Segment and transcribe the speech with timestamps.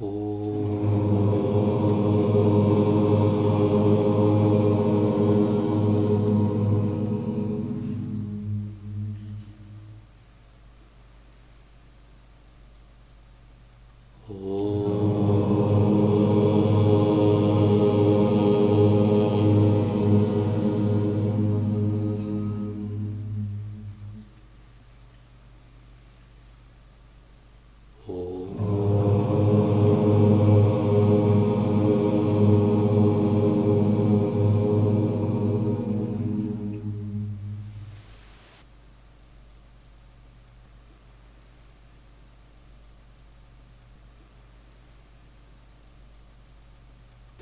[0.00, 0.37] oh.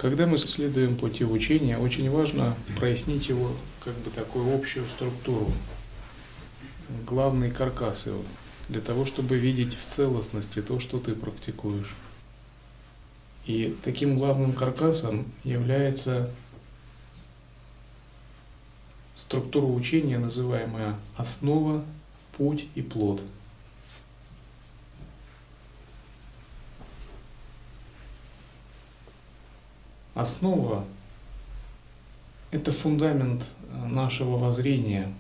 [0.07, 3.51] Когда мы следуем пути учения, очень важно прояснить его,
[3.85, 5.51] как бы такую общую структуру,
[7.05, 8.23] главный каркас его,
[8.69, 11.93] для того, чтобы видеть в целостности то, что ты практикуешь.
[13.47, 16.31] И таким главным каркасом является
[19.17, 21.85] структура учения, называемая основа,
[22.37, 23.23] путь и плод–
[30.17, 30.83] Основа–
[32.51, 35.13] это фундамент э, нашего воззрения.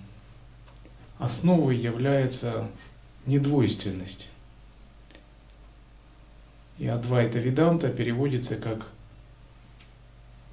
[1.19, 2.67] Основой является
[3.27, 4.31] недвойственность.
[6.79, 8.87] И Адвайта Виданта переводится как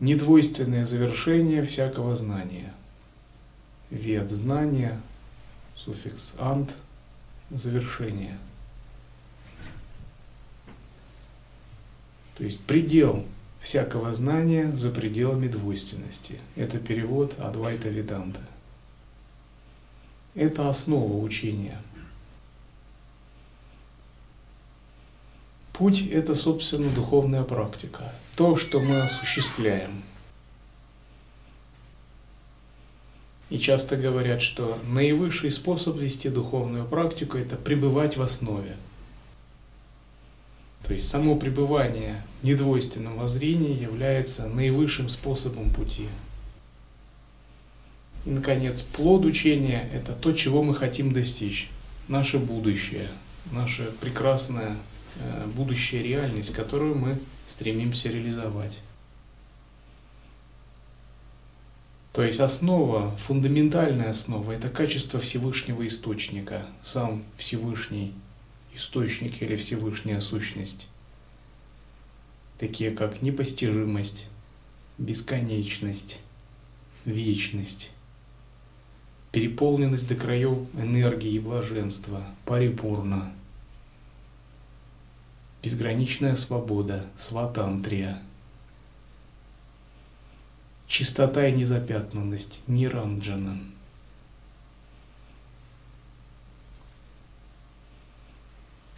[0.01, 2.73] недвойственное завершение всякого знания.
[3.91, 4.99] Вед– знание,
[5.77, 6.75] суффикс «ант»–
[7.49, 8.37] завершение.
[12.35, 13.23] То есть предел
[13.63, 16.39] всякого знания за пределами двойственности.
[16.55, 18.41] Это перевод Адвайта Веданта.
[20.35, 21.81] Это основа учения.
[25.71, 28.13] Путь– это, собственно, духовная практика.
[28.35, 30.03] То, что мы осуществляем.
[33.49, 38.75] И часто говорят, что наивысший способ вести духовную практику– это пребывать в основе–
[40.87, 46.07] то есть само пребывание в недвойственном воззрении является наивысшим способом пути.
[48.25, 51.69] И, наконец, плод учения– это то, чего мы хотим достичь.
[52.07, 53.07] Наше будущее,
[53.51, 54.75] наша прекрасная
[55.15, 58.79] э, будущая реальность, которую мы стремимся реализовать.
[62.11, 68.13] То есть основа, фундаментальная основа– это качество Всевышнего Источника, сам Всевышний
[68.75, 70.87] источник или Всевышняя сущность,
[72.57, 74.27] такие как непостижимость,
[74.97, 76.19] бесконечность,
[77.05, 77.91] вечность,
[79.31, 83.33] переполненность до краев энергии и блаженства, парипурна,
[85.61, 88.21] безграничная свобода, сватантрия,
[90.87, 93.59] чистота и незапятнанность, ниранджана–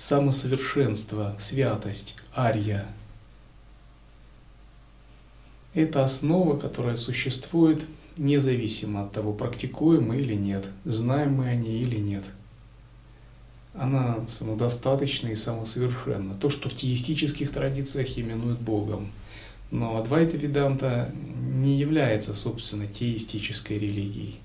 [0.06, 2.86] самосовершенство, святость, ария.
[5.74, 7.84] Это основа, которая существует
[8.16, 12.24] независимо от того, практикуем мы или нет, знаем мы о ней или нет.
[13.74, 16.36] Она самодостаточна и самосовершенна.
[16.36, 19.12] То, что в теистических традициях именуют Богом.
[19.72, 24.40] Но Адвайта Веданта не является, собственно, теистической религией.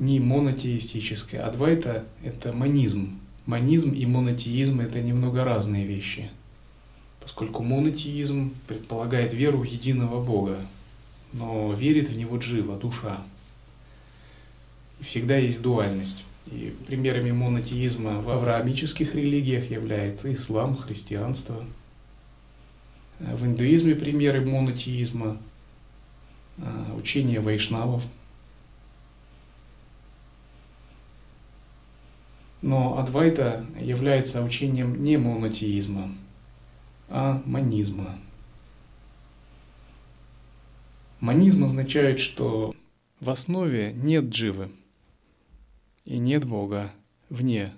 [0.00, 1.44] Не монотеистическое.
[1.44, 3.20] Адвайта– это монизм.
[3.46, 6.30] Монизм и монотеизм– это немного разные вещи.
[7.20, 10.56] Поскольку монотеизм предполагает веру в единого Бога,
[11.34, 13.22] но верит в него джива, душа.
[15.00, 16.24] И всегда есть дуальность.
[16.46, 21.62] И примерами монотеизма в авраамических религиях является ислам, христианство.
[23.18, 25.36] В индуизме примеры монотеизма–
[26.96, 28.02] учение вайшнавов–
[32.62, 36.14] Но Адвайта является учением не монотеизма,
[37.08, 38.18] а манизма.
[41.20, 42.74] Манизм означает, что
[43.20, 44.70] в основе нет дживы
[46.04, 46.92] и нет Бога
[47.30, 47.72] вне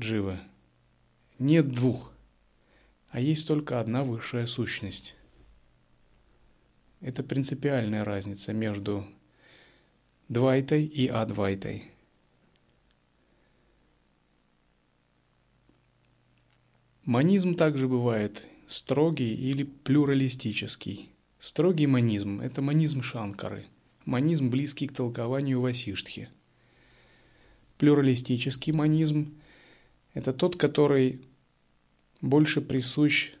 [0.00, 0.38] дживы.
[1.38, 2.12] Нет двух,
[3.10, 5.16] а есть только одна высшая сущность.
[7.02, 9.06] Это принципиальная разница между
[10.28, 11.90] двайтой и адвайтой–
[17.06, 21.08] Манизм также бывает строгий или плюралистический.
[21.38, 23.64] Строгий манизм– это манизм Шанкары,
[24.04, 26.28] манизм, близкий к толкованию Васиштхи.
[27.78, 29.36] Плюралистический манизм–
[30.14, 31.20] это тот, который
[32.20, 33.34] больше присущ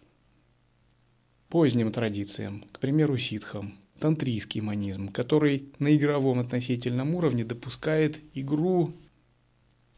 [1.48, 8.92] поздним традициям, к примеру, ситхам, тантрийский манизм, который на игровом относительном уровне допускает игру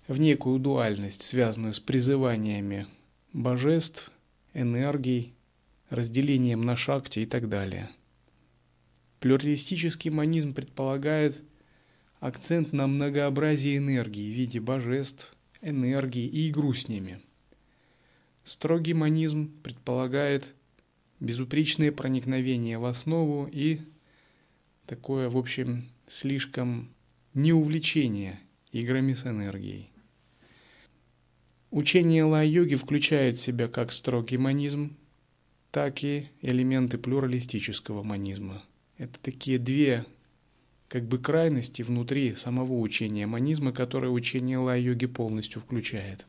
[0.07, 2.87] в некую дуальность, связанную с призываниями
[3.33, 4.11] божеств,
[4.55, 5.35] энергий,
[5.91, 7.91] разделением на шакти и так далее.
[9.21, 11.43] Плюралистический манизм предполагает
[12.21, 17.21] акцент на многообразии энергии в виде божеств, энергии и игру с ними.
[18.45, 20.55] Строгий манизм предполагает
[21.21, 23.81] безупречное проникновение в основу и
[24.87, 26.89] такое, в общем, слишком
[27.35, 28.39] неувлечение
[28.73, 29.91] играми с энергией.
[31.71, 34.97] Учение ла-йоги включает в себя как строгий манизм,
[35.71, 38.65] так и элементы плюралистического манизма.
[38.97, 40.07] Это такие две
[40.89, 46.27] как бы крайности внутри самого учения манизма, которое учение ла-йоги полностью включает.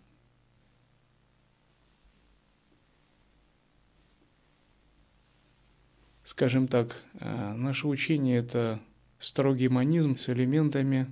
[6.24, 8.82] Скажем так, э, наше учение– это
[9.20, 11.08] строгий манизм с элементами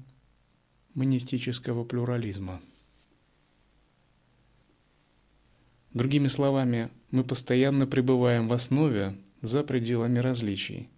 [0.93, 2.61] монистического плюрализма–
[5.93, 10.89] Другими словами, мы постоянно пребываем в основе за пределами различий.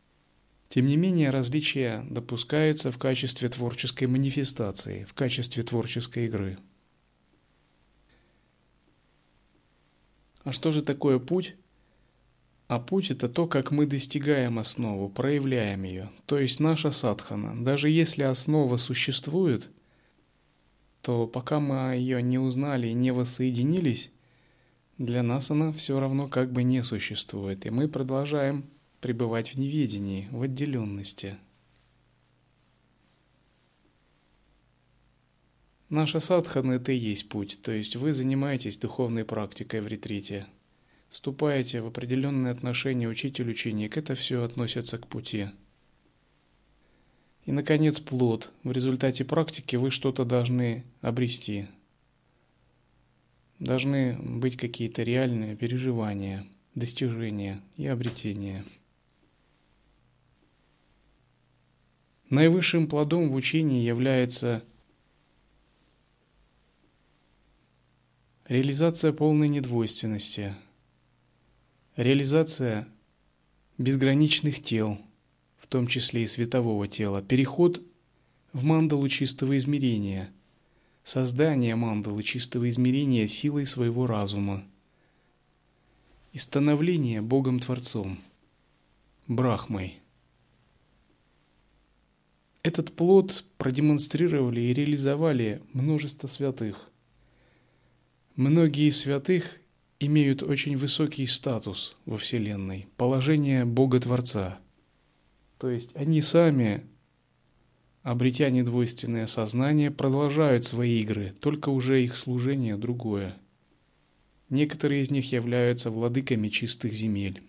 [0.69, 6.57] Тем не менее, различия допускаются в качестве творческой манифестации, в качестве творческой игры.
[10.44, 11.56] А что же такое путь?
[12.68, 17.63] А путь– это то, как мы достигаем основу, проявляем ее, то есть наша садхана.
[17.63, 19.69] Даже если основа существует,
[21.01, 24.12] то пока мы ее не узнали и не воссоединились,
[25.00, 28.66] для нас она все равно как бы не существует, и мы продолжаем
[29.00, 31.38] пребывать в неведении, в отделенности.
[35.88, 40.46] Наша садхана– это и есть путь, то есть вы занимаетесь духовной практикой в ретрите,
[41.10, 45.48] вступаете в определенные отношения учитель-ученик, это все относится к пути.
[47.45, 48.52] И, наконец, плод.
[48.63, 51.68] В результате практики вы что-то должны обрести–
[53.59, 56.45] должны быть какие-то реальные переживания,
[56.75, 58.65] достижения и обретения.
[62.29, 64.63] Наивысшим плодом в учении является
[68.47, 70.56] реализация полной недвойственности,
[71.95, 72.88] реализация
[73.77, 75.00] безграничных тел,
[75.57, 77.81] в том числе и светового тела, переход
[78.53, 80.31] в мандалу чистого измерения–
[81.09, 84.63] создание мандалы чистого измерения силой своего разума
[86.33, 88.19] и становление Богом-творцом,
[89.27, 89.95] Брахмой.
[92.61, 96.91] Этот плод продемонстрировали и реализовали множество святых.
[98.35, 99.57] Многие святых
[100.00, 104.59] имеют очень высокий статус во Вселенной, положение Бога-творца.
[105.57, 106.85] То есть они сами
[108.04, 113.36] обретя недвойственное сознание, продолжают свои игры, только уже их служение другое.
[114.50, 117.44] Некоторые из них являются владыками чистых земель,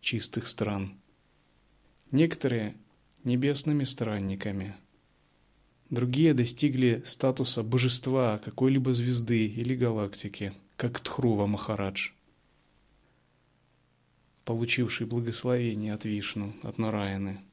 [0.00, 0.94] чистых стран.
[2.10, 2.74] Некоторые–
[3.24, 4.74] небесными странниками.
[5.88, 12.10] Другие достигли статуса божества какой-либо звезды или галактики, как Тхрува Махарадж,
[14.44, 17.40] получивший благословение от Вишну, от Нараяны–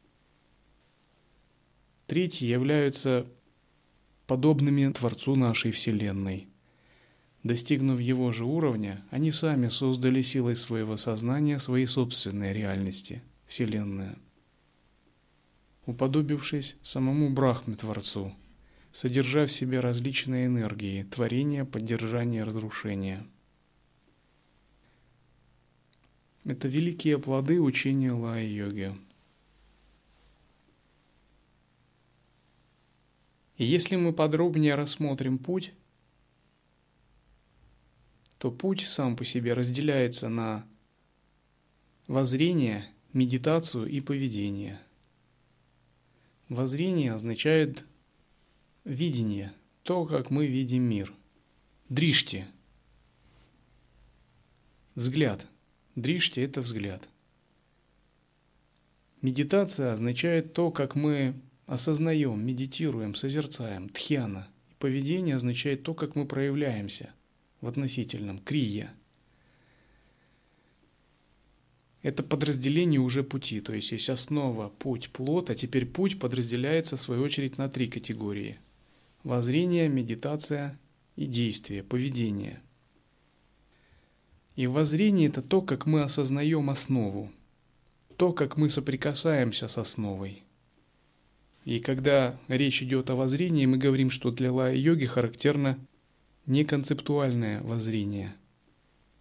[2.14, 3.26] Третьи являются
[4.28, 6.48] подобными Творцу нашей Вселенной.
[7.42, 14.16] Достигнув его же уровня, они сами создали силой своего сознания свои собственные реальности, Вселенная.
[15.88, 18.32] Уподобившись самому Брахме Творцу,
[18.92, 23.26] содержа в себе различные энергии, творения, поддержания, разрушения.
[26.46, 28.96] Это великие плоды учения Лай-йоги.
[33.58, 35.74] И если мы подробнее рассмотрим путь,
[38.38, 40.68] то путь сам по себе разделяется на
[42.08, 44.80] воззрение, медитацию и поведение.
[46.50, 47.86] Воззрение означает
[48.84, 51.14] видение, то, как мы видим мир.
[51.90, 52.46] Дришти.
[54.96, 55.48] Взгляд.
[55.96, 57.08] Дришти– это взгляд.
[59.22, 61.34] Медитация означает то, как мы
[61.66, 64.48] осознаем, медитируем, созерцаем, тхьяна.
[64.80, 67.14] Поведение означает то, как мы проявляемся
[67.62, 68.94] в относительном, крия.
[72.02, 77.02] Это подразделение уже пути, то есть есть основа, путь, плод, а теперь путь подразделяется в
[77.02, 78.60] свою очередь на три категории.
[79.24, 80.78] Воззрение, медитация
[81.16, 82.62] и действия, поведения.
[84.58, 87.32] И воззрение– это то, как мы осознаем основу,
[88.18, 90.44] то, как мы соприкасаемся с основой.
[91.66, 95.80] И когда речь идет о воззрении, мы говорим, что для лая-йоги характерно
[96.46, 98.36] неконцептуальное воззрение,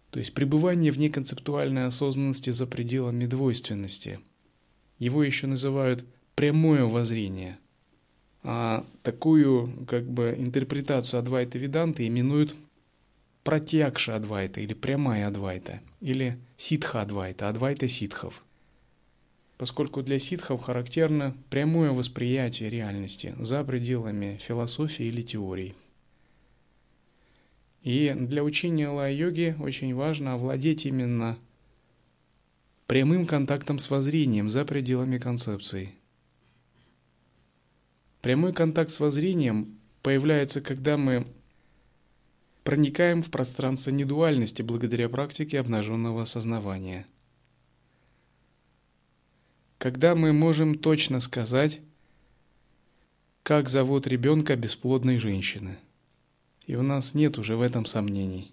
[0.09, 4.19] то есть пребывание в неконцептуальной осознанности за пределами двойственности.
[4.99, 7.57] Его еще называют прямое воззрение.
[8.43, 12.53] А такую как бы интерпретацию Адвайта Веданты именуют
[13.43, 18.43] протягша Адвайта или прямая Адвайта или ситха Адвайта, Адвайта ситхов.
[19.57, 25.75] Поскольку для ситхов характерно прямое восприятие реальности за пределами философии или теорий.
[27.83, 31.37] И для учения лай-йоги очень важно овладеть именно
[32.87, 35.93] прямым контактом с воззрением за пределами концепции.
[38.21, 41.27] Прямой контакт с воззрением появляется, когда мы
[42.63, 47.05] проникаем в пространство недуальности благодаря практике обнаженного осознавания.
[49.83, 51.81] Когда мы можем точно сказать,
[53.43, 55.77] как зовут ребенка бесплодной женщины–
[56.67, 58.51] и у нас нет уже в этом сомнений.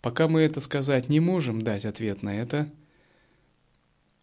[0.00, 2.70] Пока мы это сказать не можем, дать ответ на это,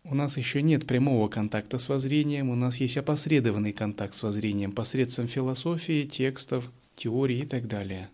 [0.03, 4.71] у нас еще нет прямого контакта с воззрением, у нас есть опосредованный контакт с воззрением
[4.71, 8.09] посредством философии, текстов, теории и так далее.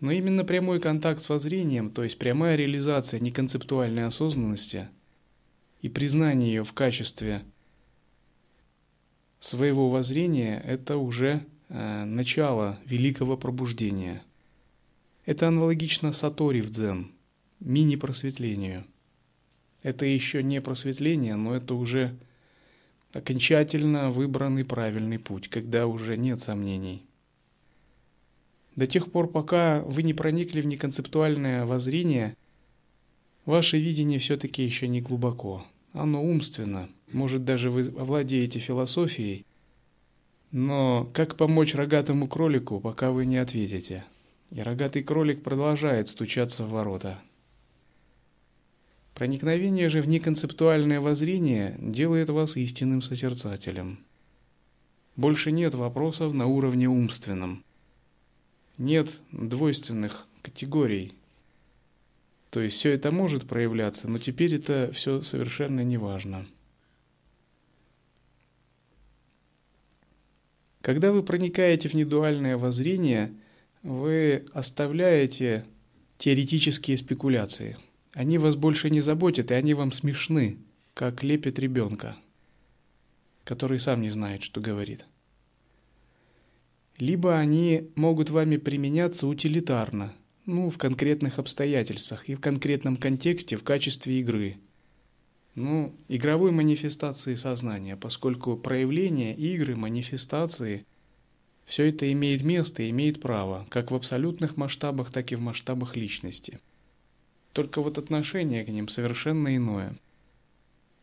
[0.00, 4.88] Но именно прямой контакт с воззрением, то есть прямая реализация неконцептуальной осознанности
[5.82, 7.42] и признание ее в качестве
[9.38, 14.24] своего воззрения, это уже Э, начало великого пробуждения.
[15.24, 17.12] Это аналогично сатори в дзен,
[17.60, 18.84] мини-просветлению.
[19.84, 22.16] Это еще не просветление, но это уже
[23.12, 27.06] окончательно выбранный правильный путь, когда уже нет сомнений.
[28.74, 32.36] До тех пор, пока вы не проникли в неконцептуальное воззрение,
[33.50, 35.66] ваше видение все-таки еще не глубоко.
[35.92, 36.88] Оно умственно.
[37.12, 39.44] Может, даже вы овладеете философией,
[40.52, 44.04] но как помочь рогатому кролику, пока вы не ответите?
[44.50, 47.20] И рогатый кролик продолжает стучаться в ворота.
[49.14, 54.00] Проникновение же в неконцептуальное воззрение делает вас истинным созерцателем.
[55.14, 57.62] Больше нет вопросов на уровне умственном.
[58.76, 61.12] Нет двойственных категорий.
[62.50, 66.46] То есть все это может проявляться, но теперь это все совершенно не важно.
[70.80, 73.32] Когда вы проникаете в недуальное воззрение,
[73.82, 75.64] вы оставляете
[76.18, 77.76] теоретические спекуляции.
[78.14, 80.58] Они вас больше не заботят, и они вам смешны,
[80.94, 82.16] как лепит ребенка,
[83.44, 85.06] который сам не знает, что говорит.
[86.98, 90.12] Либо они могут вами применяться утилитарно,
[90.46, 94.56] ну, в конкретных обстоятельствах и в конкретном контексте в качестве игры–
[95.56, 100.86] ну, игровой манифестации сознания, поскольку проявление, игры, манифестации–
[101.66, 105.96] все это имеет место и имеет право, как в абсолютных масштабах, так и в масштабах
[105.96, 106.58] личности.
[107.52, 109.94] Только вот отношение к ним совершенно иное.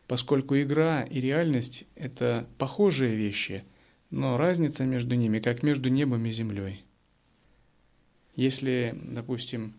[0.06, 3.64] Поскольку игра и реальность– это похожие вещи,
[4.10, 6.84] но разница между ними как между небом и землей.
[8.38, 9.74] Если, допустим,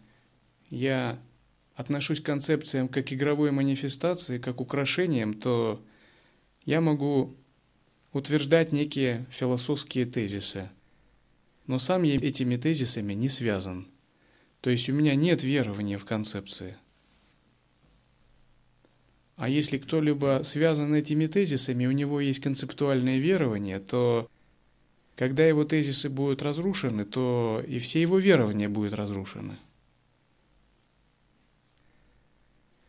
[0.70, 1.18] я
[1.76, 5.82] отношусь к концепциям как игровой манифестации, как украшениям, то
[6.66, 7.38] я могу
[8.12, 10.70] утверждать некие философские тезисы.
[11.68, 13.88] Но сам я этими тезисами не связан.
[14.60, 16.76] То есть у меня нет верования в концепции.
[19.38, 24.30] А если кто-либо связан этими тезисами, у него есть концептуальное верование, то
[25.20, 29.58] когда его тезисы будут разрушены, то и все его верования будут разрушены.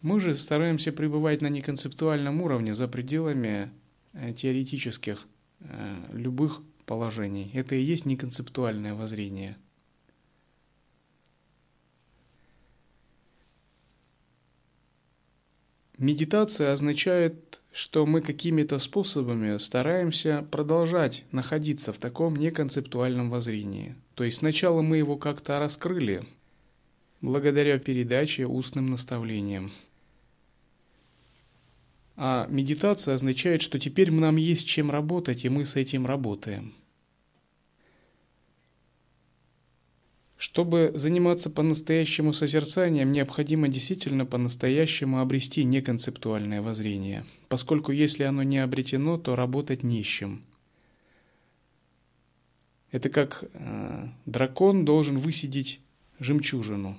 [0.00, 3.72] Мы же стараемся пребывать на неконцептуальном уровне за пределами
[4.12, 5.26] э, теоретических
[5.58, 7.50] э, любых положений.
[7.52, 9.56] Это и есть неконцептуальное воззрение.
[15.98, 23.94] Медитация означает, что мы какими-то способами стараемся продолжать находиться в таком неконцептуальном воззрении.
[24.14, 26.24] То есть сначала мы его как-то раскрыли,
[27.20, 29.72] благодаря передаче устным наставлениям.
[32.16, 36.74] А медитация означает, что теперь нам есть чем работать, и мы с этим работаем.
[40.40, 49.18] Чтобы заниматься по-настоящему созерцанием, необходимо действительно по-настоящему обрести неконцептуальное воззрение, поскольку если оно не обретено,
[49.18, 50.42] то работать чем.
[52.90, 55.78] Это как э, дракон должен высидеть
[56.18, 56.96] жемчужину,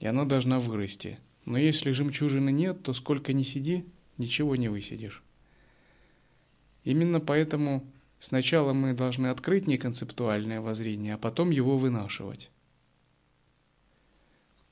[0.00, 1.20] и она должна вырасти.
[1.44, 3.84] Но если жемчужины нет, то сколько ни сиди,
[4.18, 5.22] ничего не высидишь.
[6.82, 7.86] Именно поэтому
[8.22, 12.50] сначала мы должны открыть неконцептуальное воззрение, а потом его вынашивать.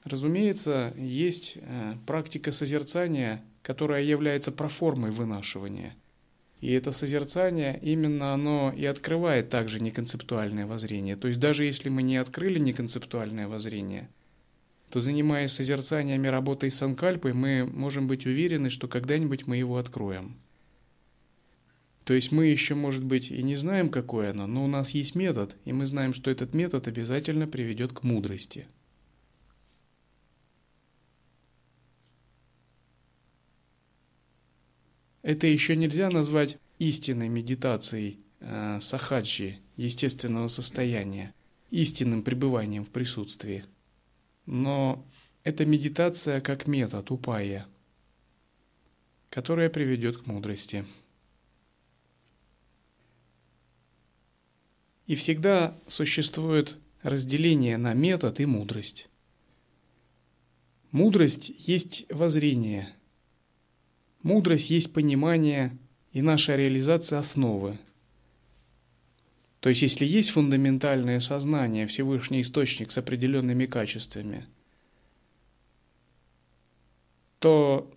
[0.05, 5.95] Разумеется, есть э, практика созерцания, которая является проформой вынашивания.
[6.61, 11.17] И это созерцание, именно оно и открывает также неконцептуальное воззрение.
[11.17, 14.09] То есть даже если мы не открыли неконцептуальное воззрение,
[14.91, 20.37] то занимаясь созерцаниями работой с анкальпой, мы можем быть уверены, что когда-нибудь мы его откроем.
[22.05, 25.15] То есть мы еще, может быть, и не знаем, какое оно, но у нас есть
[25.15, 28.67] метод, и мы знаем, что этот метод обязательно приведет к мудрости–
[35.23, 41.35] Это еще нельзя назвать истинной медитацией э, сахаджи, естественного состояния,
[41.71, 43.65] истинным пребыванием в присутствии.
[44.47, 45.07] Но
[45.45, 47.67] это медитация как метод, упая,
[49.29, 50.87] которая приведет к мудрости.
[55.11, 59.09] И всегда существует разделение на метод и мудрость.
[60.91, 62.95] Мудрость есть воззрение–
[64.23, 65.79] Мудрость есть понимание
[66.13, 67.79] и наша реализация основы.
[69.61, 74.47] То есть, если есть фундаментальное сознание, Всевышний Источник с определенными качествами,
[77.39, 77.91] то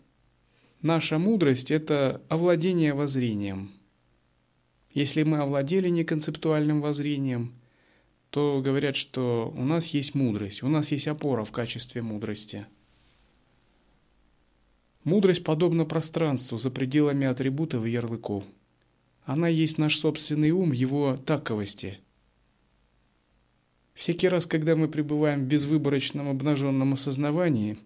[0.81, 3.71] наша мудрость– это овладение воззрением.
[4.93, 7.53] Если мы овладели неконцептуальным воззрением,
[8.29, 12.65] то говорят, что у нас есть мудрость, у нас есть опора в качестве мудрости–
[15.03, 18.45] Мудрость подобна пространству за пределами атрибутов и ярлыков.
[19.25, 21.99] Она есть наш собственный ум в его таковости.
[23.93, 27.77] Всякий раз, когда мы пребываем в безвыборочном обнаженном осознавании,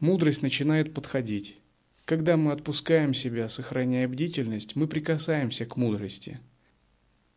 [0.00, 1.58] мудрость начинает подходить.
[2.04, 6.40] Когда мы отпускаем себя, сохраняя бдительность, мы прикасаемся к мудрости.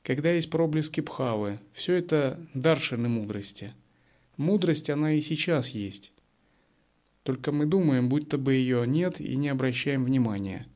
[0.01, 3.73] Когда есть проблески пхавы, все это даршины мудрости.
[4.37, 6.11] Мудрость, она и сейчас есть.
[7.23, 10.67] Только мы думаем, будто бы ее нет и не обращаем внимания.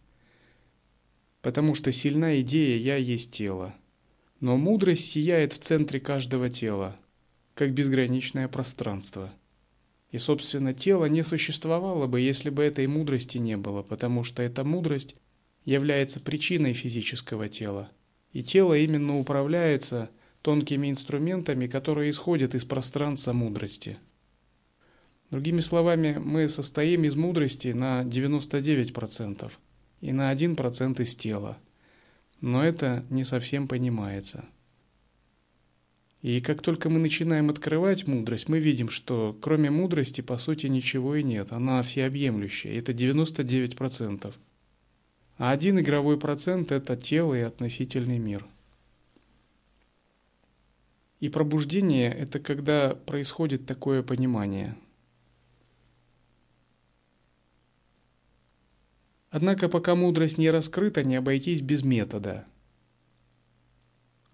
[1.41, 3.75] Потому что сильна идея «я есть тело».
[4.39, 6.97] Но мудрость сияет в центре каждого тела,
[7.56, 9.34] как безграничное пространство.
[10.12, 14.63] И, собственно, тело не существовало бы, если бы этой мудрости не было, потому что эта
[14.63, 15.15] мудрость
[15.65, 17.91] является причиной физического тела.
[18.32, 20.10] И тело именно управляется
[20.41, 23.98] тонкими инструментами, которые исходят из пространства мудрости–
[25.32, 29.52] Другими словами, мы состоим из мудрости на 99%
[30.02, 31.60] и на 1% из тела.
[32.41, 34.45] Но это не совсем понимается.
[36.21, 41.15] И как только мы начинаем открывать мудрость, мы видим, что кроме мудрости, по сути, ничего
[41.15, 41.51] и нет.
[41.51, 42.73] Она всеобъемлющая.
[42.73, 44.34] Это 99%.
[45.38, 48.45] А один игровой процент– это тело и относительный мир.
[51.21, 54.75] И пробуждение– это когда происходит такое понимание–
[59.32, 62.45] Однако пока мудрость не раскрыта, не обойтись без метода.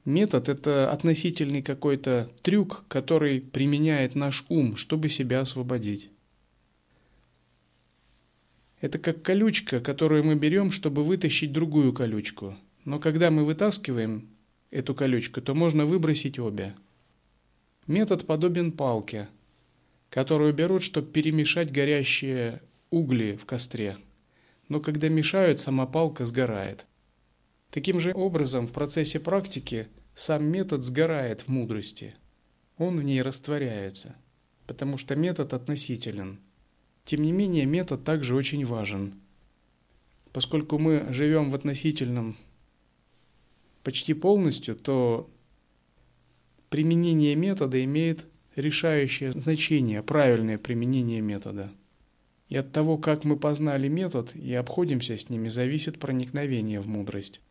[0.05, 6.11] Метод– это относительный какой-то трюк, который применяет наш ум, чтобы себя освободить.
[8.81, 12.55] Это как колючка, которую мы берем, чтобы вытащить другую колючку.
[12.85, 14.29] Но когда мы вытаскиваем
[14.69, 16.75] эту колючку, то можно выбросить обе.
[17.87, 19.27] Метод подобен палке,
[20.11, 23.97] которую берут, чтобы перемешать горящие угли в костре–
[24.67, 26.85] но когда мешают, сама палка сгорает.
[27.71, 32.15] Таким же образом, в процессе практики сам метод сгорает в мудрости.
[32.77, 34.15] Он в ней растворяется,
[34.67, 36.39] потому что метод относителен.
[37.03, 39.13] Тем не менее, метод также очень важен.
[40.31, 42.37] Поскольку мы живем в относительном
[43.83, 45.29] почти полностью, то
[46.69, 48.25] применение метода имеет
[48.55, 51.71] решающее значение, правильное применение метода–
[52.47, 57.41] и от того, как мы познали метод и обходимся с ними, зависит проникновение в мудрость.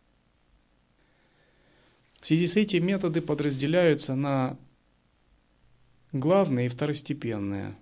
[2.24, 4.56] В связи с этим методы подразделяются на
[6.12, 7.76] главные и второстепенные.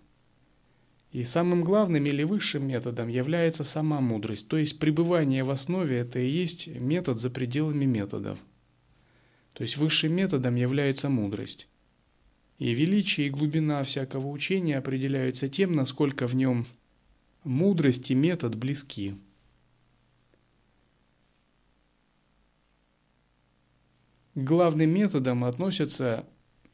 [1.13, 6.19] И самым главным или высшим методом является сама мудрость, то есть пребывание в основе это
[6.19, 8.37] и есть метод за пределами методов.
[9.53, 11.69] То есть высшим методом является мудрость.
[12.59, 16.67] И величие и глубина всякого учения определяются тем, насколько в нем
[17.45, 19.15] Мудрость и метод близки.
[24.35, 26.25] К главным методам относятся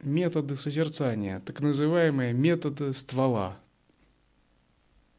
[0.01, 3.59] методы созерцания, так называемые методы ствола.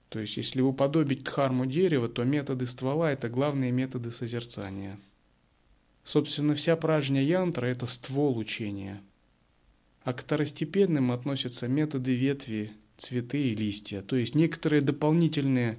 [0.09, 4.99] То есть, если уподобить дхарму дерева, то методы ствола– это главные методы созерцания.
[6.03, 9.03] Собственно, вся пражня янтра– это ствол учения.
[10.03, 15.79] А к второстепенным относятся методы ветви, цветы и листья, то есть некоторые дополнительные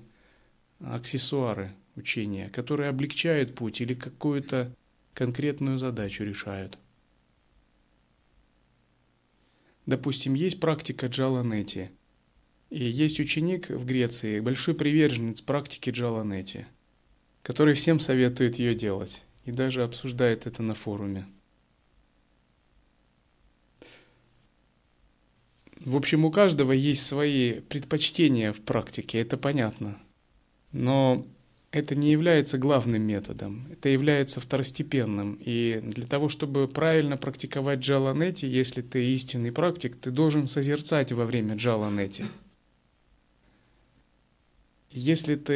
[0.80, 4.72] аксессуары учения, которые облегчают путь или какую-то
[5.14, 6.78] конкретную задачу решают.
[9.86, 11.92] Допустим, есть практика Джаланети.
[12.70, 16.66] И есть ученик в Греции, большой приверженец практики Джаланети,
[17.44, 21.26] который всем советует ее делать и даже обсуждает это на форуме.
[25.84, 30.00] В общем, у каждого есть свои предпочтения в практике, это понятно.
[30.72, 31.26] Но
[31.72, 35.38] это не является главным методом, это является второстепенным.
[35.40, 41.26] И для того, чтобы правильно практиковать джаланети, если ты истинный практик, ты должен созерцать во
[41.26, 42.26] время джаланети.
[44.94, 45.54] Если ты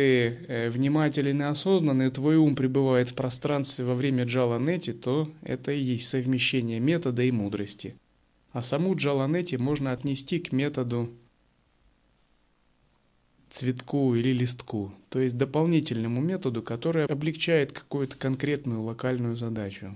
[0.48, 5.82] э, внимателен и осознанный, твой ум пребывает в пространстве во время джаланети, то это и
[5.82, 7.96] есть совмещение метода и мудрости.
[8.54, 11.12] А саму джаланети можно отнести к методу
[13.56, 19.96] цветку или листку, то есть дополнительному методу, который облегчает какую-то конкретную локальную задачу.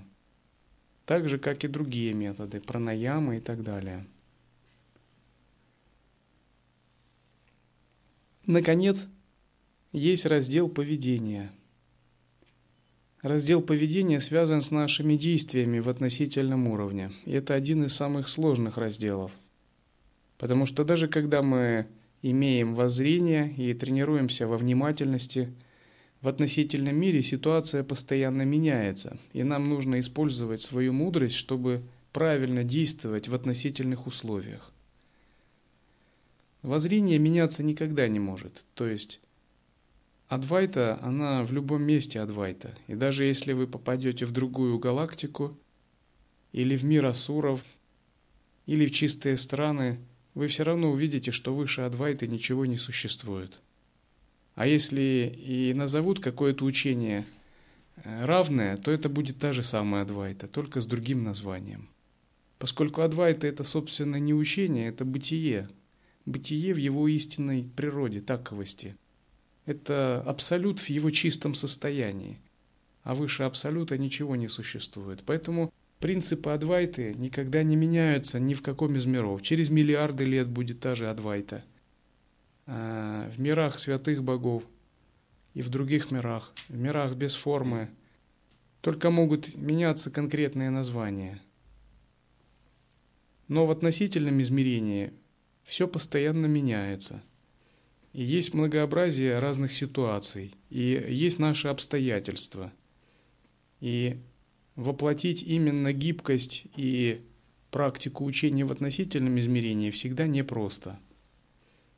[1.04, 4.06] Так же, как и другие методы, пранаямы и так далее.
[8.46, 9.08] Наконец,
[9.92, 11.52] есть раздел поведения.
[13.20, 17.12] Раздел поведения связан с нашими действиями в относительном уровне.
[17.26, 19.32] И это один из самых сложных разделов.
[20.38, 21.86] Потому что даже когда мы
[22.22, 25.52] имеем воззрение и тренируемся во внимательности,
[26.20, 33.28] в относительном мире ситуация постоянно меняется, и нам нужно использовать свою мудрость, чтобы правильно действовать
[33.28, 34.70] в относительных условиях.
[36.62, 39.20] Воззрение меняться никогда не может, то есть
[40.30, 42.72] Адвайта, она в любом месте Адвайта.
[42.86, 45.58] И даже если вы попадете в другую галактику,
[46.52, 47.64] или в мир асуров,
[48.66, 49.98] или в чистые страны,
[50.34, 53.60] вы все равно увидите, что выше Адвайты ничего не существует.
[54.54, 57.26] А если и назовут какое-то учение
[57.96, 61.88] э, равное, то это будет та же самая Адвайта, только с другим названием.
[62.58, 65.68] Поскольку Адвайта это, собственно, не учение, это бытие.
[66.26, 68.96] Бытие в его истинной природе, таковости.
[69.64, 72.38] Это абсолют в его чистом состоянии.
[73.02, 75.22] А выше абсолюта ничего не существует.
[75.24, 79.42] Поэтому Принципы Адвайты никогда не меняются ни в каком из миров.
[79.42, 81.62] Через миллиарды лет будет та же Адвайта.
[82.66, 84.64] А, в мирах святых богов
[85.52, 87.90] и в других мирах, в мирах без формы,
[88.80, 91.42] только могут меняться конкретные названия.
[93.48, 95.12] Но в относительном измерении
[95.64, 97.22] все постоянно меняется.
[98.14, 102.72] И есть многообразие разных ситуаций, и есть наши обстоятельства.
[103.80, 104.18] И
[104.80, 107.22] воплотить именно гибкость и
[107.70, 110.98] практику учения в относительном измерении всегда непросто.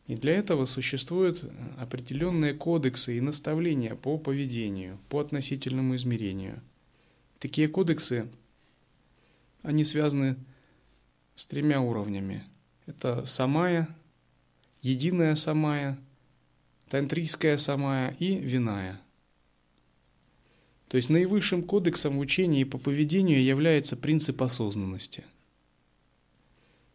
[0.09, 1.45] И для этого существуют
[1.79, 6.61] определенные кодексы и наставления по поведению, по относительному измерению.
[7.39, 8.29] Такие кодексы,
[9.63, 10.37] они связаны
[11.37, 12.43] с тремя уровнями.
[12.87, 13.89] Это самая,
[14.81, 16.01] единая самая,
[16.89, 19.01] тантрийская самая и виная–
[20.93, 25.25] то есть наивысшим кодексом в учении по поведению является принцип осознанности.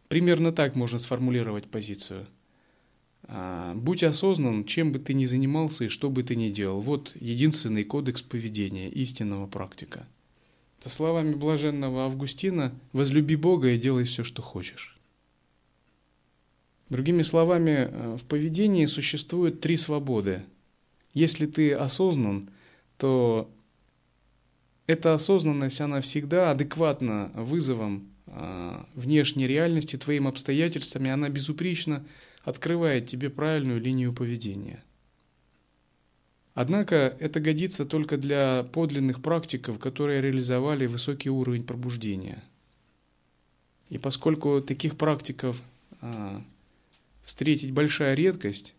[0.06, 2.28] Примерно так можно сформулировать позицию.
[3.24, 6.80] А, будь осознан, чем бы ты ни занимался и что бы ты ни делал.
[6.80, 10.06] Вот единственный кодекс поведения истинного практика.
[10.78, 14.96] Это словами блаженного Августина «возлюби Бога и делай все, что хочешь».
[16.88, 20.44] Другими словами, э, в поведении существует три свободы.
[21.14, 22.50] Если ты осознан,
[22.96, 23.50] то
[24.88, 32.04] эта осознанность, она всегда адекватна вызовам а, внешней реальности, твоим обстоятельствам, и она безупречно
[32.42, 34.82] открывает тебе правильную линию поведения.
[36.54, 42.42] Однако это годится только для подлинных практиков, которые реализовали высокий уровень пробуждения.
[43.90, 45.60] И поскольку таких практиков
[46.00, 46.42] а,
[47.24, 48.74] встретить большая редкость,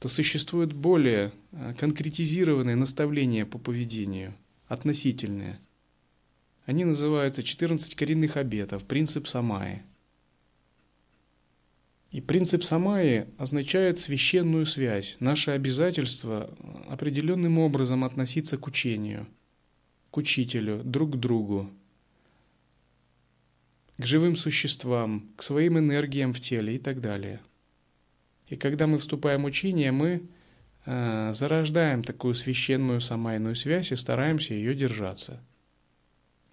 [0.00, 4.32] то существует более а, конкретизированные наставления по поведению–
[4.68, 5.58] относительные.
[6.66, 9.82] Они называются 14 коренных обетов, принцип Самаи.
[12.10, 16.54] И принцип Самаи означает священную связь, наше обязательство
[16.88, 19.26] определенным образом относиться к учению,
[20.10, 21.70] к учителю, друг к другу,
[23.98, 27.40] к живым существам, к своим энергиям в теле и так далее.
[28.48, 30.22] И когда мы вступаем в учение, мы
[30.88, 35.42] зарождаем такую священную самайную связь и стараемся ее держаться.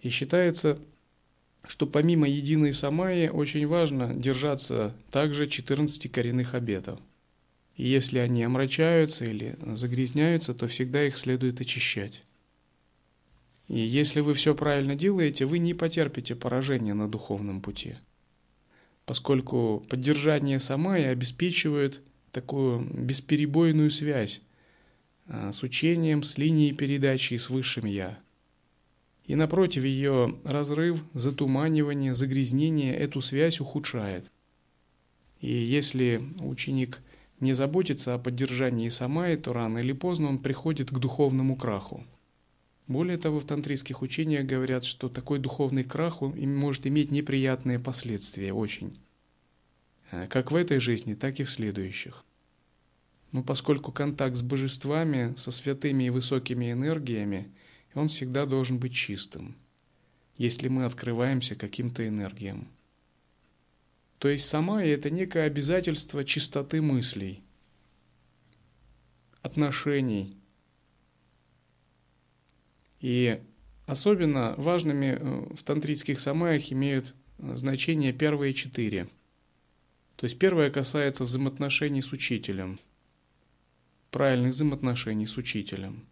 [0.01, 0.77] И считается,
[1.65, 6.99] что помимо единой самайи очень важно держаться также 14 коренных обетов.
[7.77, 12.23] И если они омрачаются или загрязняются, то всегда их следует очищать.
[13.67, 17.95] И если вы все правильно делаете, вы не потерпите поражения на духовном пути,
[19.05, 22.01] поскольку поддержание самайи обеспечивает
[22.35, 24.41] такую бесперебойную связь
[25.27, 28.19] а, с учением, с линией передачи и с высшим «Я».
[29.25, 34.29] И напротив, ее разрыв, затуманивание, загрязнение эту связь ухудшает.
[35.39, 36.99] И если ученик
[37.39, 42.03] не заботится о поддержании самаи, то рано или поздно он приходит к духовному краху.
[42.87, 48.95] Более того, в тантрийских учениях говорят, что такой духовный крах может иметь неприятные последствия очень.
[50.15, 52.23] Э, как в этой жизни, так и в следующих.
[53.31, 57.51] Но поскольку контакт с божествами, со святыми и высокими энергиями,
[57.93, 59.55] он всегда должен быть чистым,
[60.37, 62.67] если мы открываемся каким-то энергиям.
[64.19, 67.43] То есть сама это некое обязательство чистоты мыслей,
[69.41, 70.37] отношений.
[73.01, 73.41] И
[73.85, 79.09] особенно важными э, в тантрийских самаях имеют э, значение первые четыре.
[80.15, 82.79] То есть первое касается взаимоотношений с учителем,
[84.11, 86.05] правильных взаимоотношений с учителем.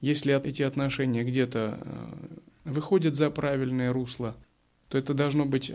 [0.00, 4.36] Если эти отношения где-то э, выходят за правильное русло,
[4.88, 5.72] то это должно быть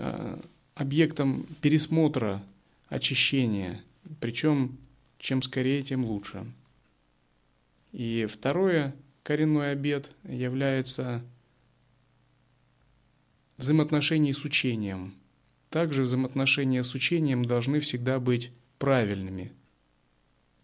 [0.75, 2.41] объектом пересмотра,
[2.87, 3.81] очищения.
[4.21, 4.77] Причем
[5.21, 6.45] чем скорее, тем лучше.
[7.91, 11.23] И второе, коренной обед является
[13.57, 15.13] взаимоотношения с учением.
[15.71, 19.53] Также взаимоотношения с учением должны всегда быть правильными.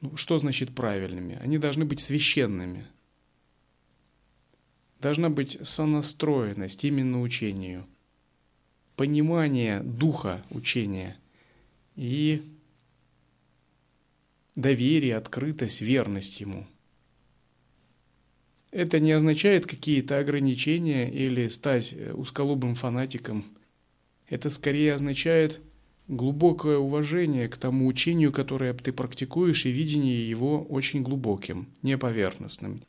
[0.01, 1.39] Ну, что значит правильными?
[1.41, 2.85] Они должны быть священными.
[4.99, 7.87] Должна быть сонастроенность именно учению–
[8.97, 11.17] понимание духа учения
[11.95, 12.43] и
[14.55, 16.67] доверие, открытость, верность ему.
[18.71, 23.45] Это не означает какие-то ограничения или стать узколобым фанатиком.
[24.27, 25.61] Это скорее означает
[26.07, 32.83] глубокое уважение к тому учению, которое ты практикуешь, и видение его очень глубоким, не поверхностным,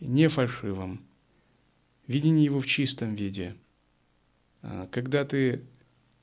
[0.00, 1.00] не фальшивым.
[2.06, 3.54] Видение его в чистом виде–
[4.66, 5.62] а, когда ты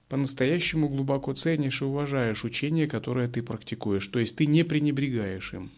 [0.09, 5.71] по-настоящему глубоко ценишь и уважаешь учение, которое ты практикуешь, то есть ты не пренебрегаешь им.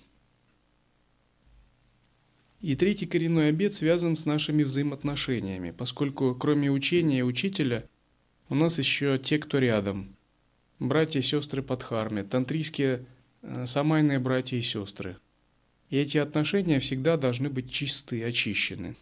[2.62, 7.88] И третий коренной обет связан с нашими взаимоотношениями, поскольку кроме учения и учителя
[8.50, 10.16] у нас еще те, кто рядом.
[10.80, 13.06] Братья и сестры Падхарме, тантрийские
[13.42, 15.18] э, самайные братья и сестры.
[15.90, 18.96] И эти отношения всегда должны быть чисты, очищены.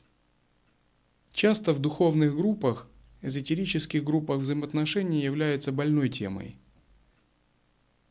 [1.33, 2.87] Часто в духовных группах
[3.23, 6.57] эзотерических группах взаимоотношений является больной темой.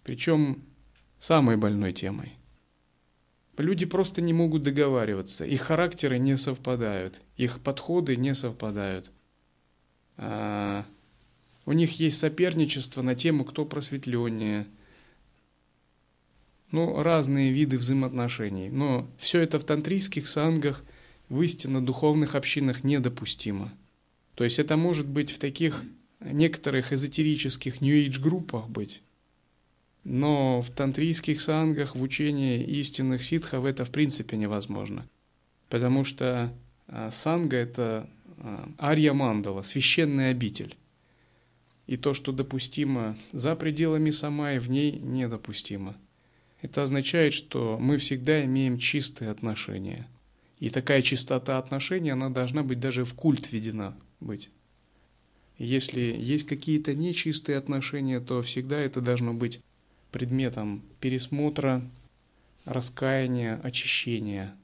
[0.03, 0.65] Причем
[1.19, 2.33] самой больной темой.
[3.59, 9.13] Люди просто не могут договариваться, их характеры не совпадают, их подходы не совпадают.
[10.17, 10.85] А,
[11.67, 14.67] у них есть соперничество на тему, кто просветленнее.
[16.71, 18.71] Ну, разные виды взаимоотношений.
[18.71, 20.83] Но все это в тантрийских сангах,
[21.29, 23.73] в истинно духовных общинах недопустимо–
[24.35, 25.83] то есть это может быть в таких
[26.21, 29.03] некоторых эзотерических New Age группах быть.
[30.05, 35.07] Но в тантрийских сангах, в учении истинных ситхов это в принципе невозможно.
[35.69, 36.53] Потому что
[36.89, 40.77] а, санга– это а, арья мандала, священный обитель.
[41.87, 45.97] И то, что допустимо за пределами самай, в ней недопустимо.
[46.61, 50.07] Это означает, что мы всегда имеем чистые отношения.
[50.61, 54.49] И такая чистота отношений, она должна быть даже в культ введена быть.
[55.59, 59.61] Если есть какие-то нечистые отношения, то всегда это должно быть
[60.13, 61.83] предметом пересмотра,
[62.65, 64.55] раскаяния, очищения.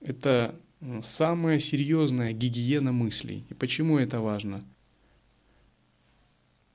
[0.00, 0.54] Это
[1.02, 3.44] самая серьезная гигиена мыслей.
[3.50, 4.64] И почему это важно?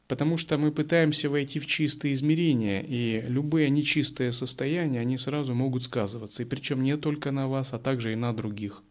[0.07, 5.83] Потому что мы пытаемся войти в чистые измерения, и любые нечистые состояния, они сразу могут
[5.83, 6.43] сказываться.
[6.43, 8.83] И причем не только на вас, а также и на других.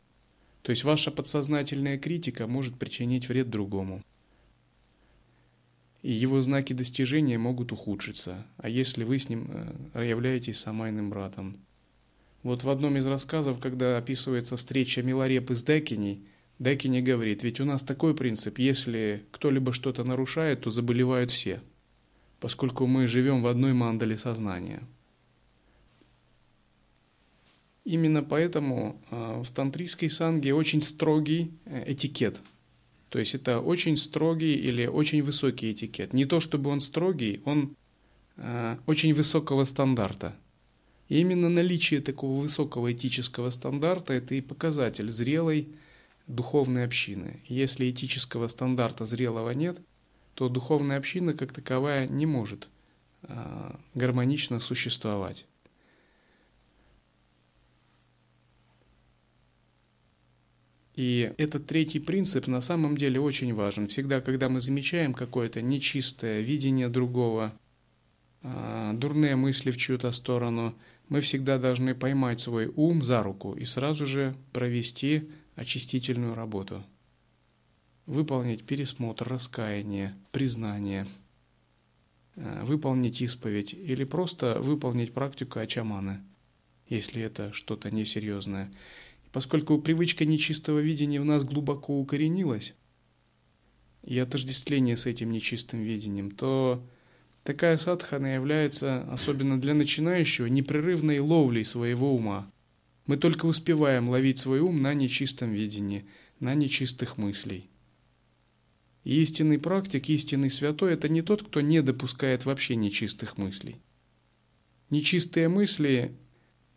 [0.62, 4.02] То есть ваша подсознательная критика может причинить вред другому.
[6.02, 9.48] И его знаки достижения могут ухудшиться, а если вы с ним
[9.94, 11.58] э, являетесь самайным братом.
[12.42, 16.24] Вот в одном из рассказов, когда описывается встреча Миларепы с Декиней,
[16.62, 21.60] Дайкини говорит, ведь у нас такой принцип, если кто-либо что-то нарушает, то заболевают все,
[22.38, 24.82] поскольку мы живем в одной мандале сознания.
[27.84, 32.40] Именно поэтому а, в тантрийской санге очень строгий э, этикет.
[33.08, 36.12] То есть это очень строгий или очень высокий этикет.
[36.12, 37.74] Не то чтобы он строгий, он
[38.36, 40.36] а, очень высокого стандарта.
[41.08, 45.66] И именно наличие такого высокого этического стандарта– это и показатель зрелой
[46.34, 47.40] духовной общины.
[47.46, 49.80] Если этического стандарта зрелого нет,
[50.34, 52.68] то духовная община как таковая не может
[53.22, 55.46] а, гармонично существовать.
[60.94, 63.88] И этот третий принцип на самом деле очень важен.
[63.88, 67.52] Всегда, когда мы замечаем какое-то нечистое видение другого,
[68.42, 70.74] а, дурные мысли в чью-то сторону,
[71.08, 76.84] мы всегда должны поймать свой ум за руку и сразу же провести очистительную работу.
[78.06, 81.06] Выполнить пересмотр, раскаяние, признание,
[82.36, 86.20] а, выполнить исповедь или просто выполнить практику ачаманы,
[86.88, 88.72] если это что-то несерьезное.
[89.32, 92.74] Поскольку привычка нечистого видения в нас глубоко укоренилась,
[94.02, 96.84] и отождествление с этим нечистым видением, то
[97.44, 102.50] такая садхана является, особенно для начинающего, непрерывной ловлей своего ума.
[103.06, 106.06] Мы только успеваем ловить свой ум на нечистом видении,
[106.38, 107.68] на нечистых мыслей.
[109.04, 113.80] Истинный практик, истинный святой– это не тот, кто не допускает вообще нечистых мыслей.
[114.90, 116.16] Нечистые мысли,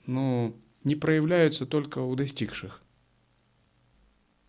[0.08, 2.82] ну, не проявляются только у достигших.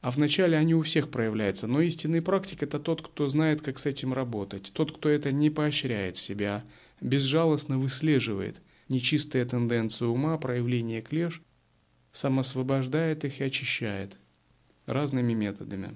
[0.01, 3.85] А вначале они у всех проявляются, но истинный практик– это тот, кто знает, как с
[3.85, 6.65] этим работать, тот, кто это не поощряет в себя,
[7.03, 11.43] безжалостно выслеживает нечистые тенденции ума, проявление клеш,
[12.16, 14.16] самосвобождает их и очищает
[14.87, 15.94] разными методами.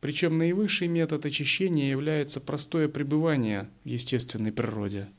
[0.00, 5.08] Причем наивысший метод очищения является простое пребывание в естественной природе–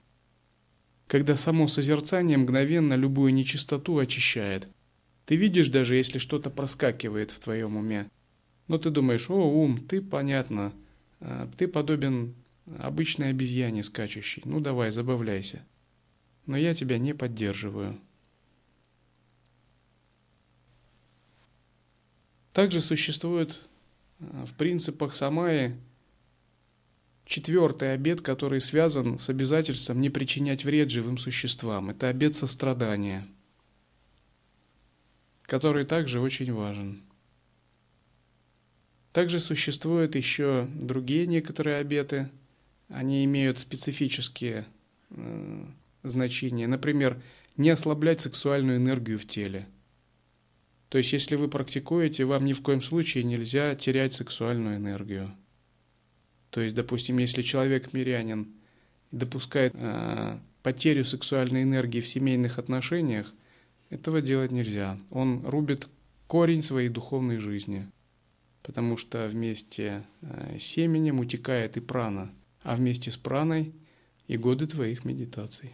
[1.07, 4.67] когда само созерцание мгновенно любую нечистоту очищает.
[5.25, 8.09] Ты видишь даже, если что-то проскакивает в твоем уме.
[8.67, 10.73] Но ты думаешь, о, ум, ты, понятно,
[11.21, 12.35] а, ты подобен
[12.77, 14.43] обычной обезьяне скачущей.
[14.45, 15.65] Ну давай, забавляйся.
[16.45, 17.97] Но я тебя не поддерживаю.
[22.57, 23.59] Также существует
[24.19, 25.75] а, в принципах Самаи
[27.23, 33.27] Четвертый обет, который связан с обязательством не причинять вред живым существам, это обет сострадания,
[35.43, 37.03] который также очень важен.
[39.13, 42.27] Также существуют еще другие некоторые обеты,
[42.87, 44.65] они имеют специфические
[45.11, 45.65] э,
[46.01, 46.65] значения.
[46.65, 47.21] Например,
[47.55, 49.67] не ослаблять сексуальную энергию в теле.
[50.89, 55.36] То есть, если вы практикуете, вам ни в коем случае нельзя терять сексуальную энергию.
[56.50, 58.47] То есть, допустим, если человек мирянин
[59.12, 63.34] допускает э, потерю сексуальной энергии в семейных отношениях,
[63.89, 64.97] этого делать нельзя.
[65.12, 65.88] Он рубит
[66.28, 67.89] корень своей духовной жизни,
[68.63, 72.32] потому что вместе э, с семенем утекает и прана,
[72.63, 73.73] а вместе с праной
[74.28, 75.73] и годы твоих медитаций.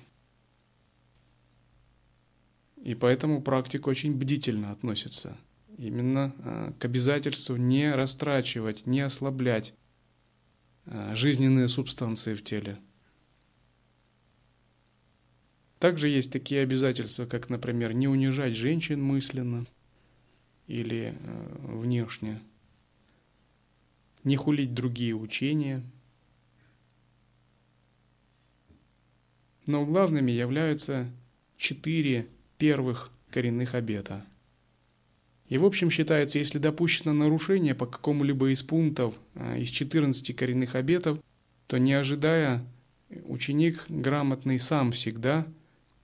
[2.84, 5.36] И поэтому практик очень бдительно относится
[5.78, 9.74] именно э, к обязательству не растрачивать, не ослаблять
[10.86, 12.78] Э, жизненные субстанции в теле.
[15.80, 19.66] Также есть такие обязательства, как, например, не унижать женщин мысленно
[20.68, 22.42] или э, внешне,
[24.24, 25.84] не хулить другие учения.
[29.66, 31.10] Но главными являются
[31.56, 32.28] четыре
[32.64, 34.26] первых коренных обета–
[35.54, 40.76] и в общем считается, если допущено нарушение по какому-либо из пунктов а, из 14 коренных
[40.76, 41.20] обетов,
[41.68, 42.66] то не ожидая,
[43.26, 45.46] ученик грамотный сам всегда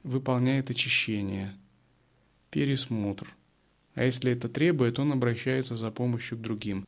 [0.03, 1.55] выполняет очищение,
[2.51, 3.33] пересмотр.
[3.95, 6.85] А если это требует, он обращается за помощью к другим.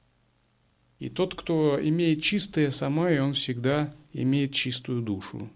[0.99, 5.49] И тот, кто имеет чистое самай, он всегда имеет чистую душу.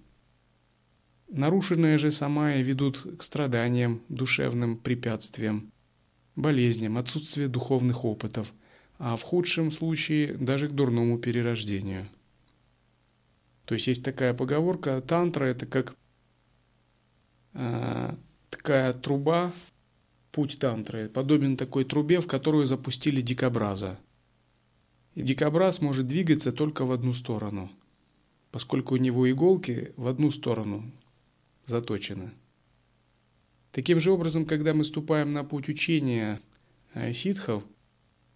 [1.28, 5.72] Нарушенные же самая ведут к страданиям, душевным препятствиям,
[6.36, 8.54] болезням, отсутствие духовных опытов,
[9.00, 12.08] а в худшем случае даже к дурному перерождению.
[13.66, 15.96] То есть есть такая поговорка, тантра это как
[17.54, 18.16] э,
[18.52, 19.52] такая труба,
[20.32, 23.98] путь тантры, подобен такой трубе, в которую запустили дикобраза.
[25.16, 27.72] И дикобраз может двигаться только в одну сторону,
[28.52, 30.92] поскольку у него иголки в одну сторону
[31.66, 32.32] заточены.
[33.72, 36.40] Таким же образом, когда мы ступаем на путь учения
[36.94, 37.64] э, ситхов,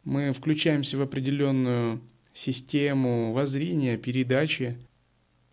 [0.04, 2.02] мы включаемся в определенную
[2.34, 4.78] систему воззрения, передачи,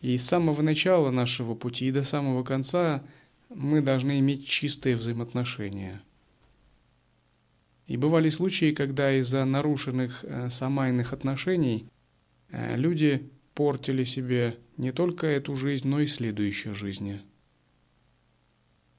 [0.01, 3.03] и с самого начала нашего пути и до самого конца
[3.49, 6.03] мы должны иметь чистые взаимоотношения.
[7.87, 11.87] И бывали случаи, когда из-за нарушенных э, самайных отношений
[12.51, 17.23] э, люди портили себе не только эту жизнь, но и следующие жизни.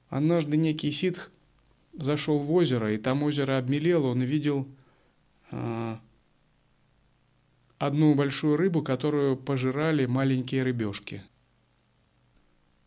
[0.08, 1.30] Однажды некий ситх
[1.92, 4.66] зашел в озеро, и там озеро обмелело, он видел
[5.50, 5.96] э,
[7.78, 11.22] одну большую рыбу, которую пожирали маленькие рыбешки.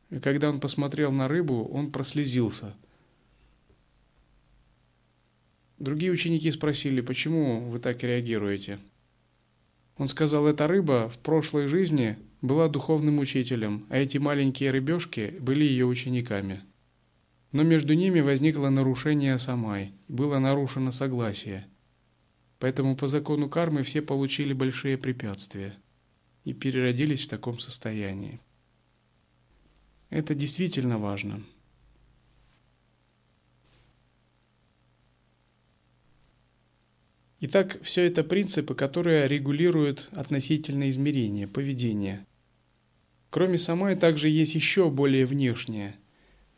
[0.09, 2.76] И когда он посмотрел на рыбу, он прослезился.
[5.80, 8.80] Другие ученики спросили, почему вы так реагируете?
[9.97, 15.63] Он сказал, эта рыба в прошлой жизни была духовным учителем, а эти маленькие рыбешки были
[15.63, 16.61] ее учениками.
[17.52, 21.68] Но между ними возникло нарушение самай, было нарушено согласие–
[22.62, 25.76] Поэтому по закону кармы все получили большие препятствия
[26.43, 28.39] и переродились в таком состоянии.
[30.12, 31.41] Это действительно важно.
[37.39, 42.28] Итак, все это принципы, которые регулируют относительное измерение, поведение.
[43.32, 45.95] Кроме самой, также есть еще более внешние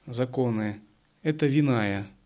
[0.06, 0.82] законы.
[1.22, 2.08] Это виная–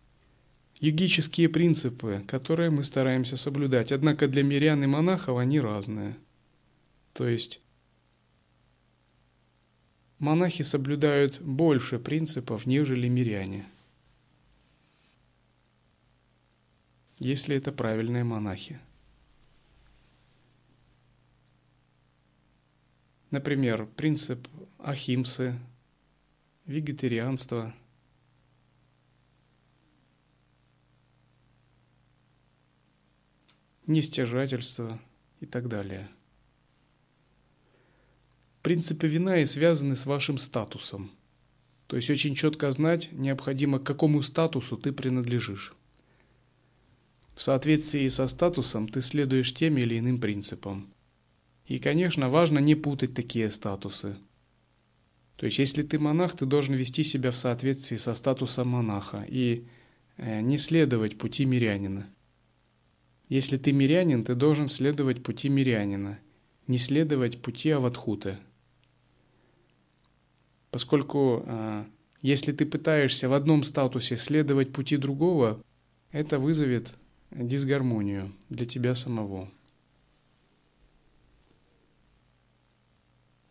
[0.80, 3.92] йогические принципы, которые мы стараемся соблюдать.
[3.92, 6.16] Однако для мирян и монахов они разные.
[7.12, 7.60] То есть
[10.18, 13.66] монахи соблюдают больше принципов, нежели миряне.
[17.18, 18.78] Если это правильные монахи.
[23.30, 24.46] Например, принцип
[24.78, 25.58] ахимсы,
[26.68, 27.74] вегетарианства–
[33.88, 35.00] нестяжательство
[35.40, 36.08] и так далее.
[38.62, 41.10] Принципы вина и связаны с вашим статусом.
[41.86, 45.74] То есть очень четко знать необходимо, к какому статусу ты принадлежишь.
[47.34, 50.92] В соответствии со статусом ты следуешь тем или иным принципам.
[51.64, 54.16] И, конечно, важно не путать такие статусы.
[55.38, 59.64] То есть, если ты монах, ты должен вести себя в соответствии со статусом монаха и
[60.16, 62.08] э, не следовать пути мирянина.
[63.28, 66.18] Если ты мирянин, ты должен следовать пути мирянина,
[66.66, 68.40] не следовать пути аватхута.
[70.72, 71.84] Поскольку э,
[72.20, 75.62] если ты пытаешься в одном статусе следовать пути другого,
[76.10, 76.96] это вызовет
[77.30, 79.48] дисгармонию для тебя самого.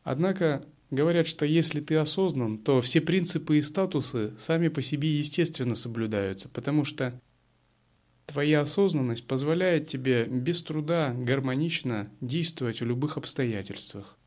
[0.04, 5.76] Однако говорят, что если ты осознан, то все принципы и статусы сами по себе естественно
[5.76, 7.20] соблюдаются, потому что
[8.28, 14.18] Твоя осознанность позволяет тебе без труда гармонично действовать в любых обстоятельствах.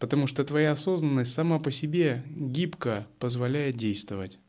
[0.00, 4.40] Потому что твоя осознанность сама по себе гибко позволяет действовать.